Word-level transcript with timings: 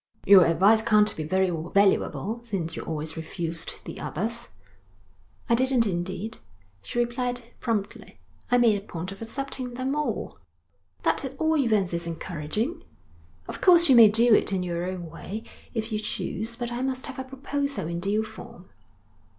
'Your 0.25 0.47
advice 0.47 0.81
can't 0.81 1.15
be 1.15 1.23
very 1.23 1.51
valuable, 1.51 2.39
since 2.41 2.75
you 2.75 2.81
always 2.81 3.15
refused 3.15 3.85
the 3.85 3.99
others.' 3.99 4.47
'I 5.47 5.53
didn't 5.53 5.85
indeed,' 5.85 6.39
she 6.81 6.97
replied 6.97 7.41
promptly. 7.59 8.19
'I 8.49 8.57
made 8.57 8.77
a 8.81 8.83
point 8.87 9.11
of 9.11 9.21
accepting 9.21 9.75
them 9.75 9.93
all.' 9.95 10.39
'That 11.03 11.23
at 11.25 11.37
all 11.37 11.55
events 11.55 11.93
is 11.93 12.07
encouraging.' 12.07 12.83
'Of 13.47 13.61
course 13.61 13.89
you 13.89 13.95
may 13.95 14.07
do 14.09 14.33
it 14.33 14.51
in 14.51 14.63
your 14.63 14.85
own 14.87 15.07
way 15.07 15.43
if 15.75 15.91
you 15.91 15.99
choose. 15.99 16.55
But 16.55 16.71
I 16.71 16.81
must 16.81 17.05
have 17.05 17.19
a 17.19 17.23
proposal 17.23 17.87
in 17.87 17.99
due 17.99 18.23
form.' 18.23 18.69